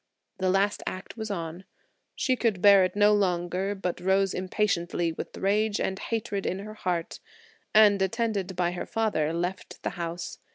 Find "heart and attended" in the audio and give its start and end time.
6.73-8.55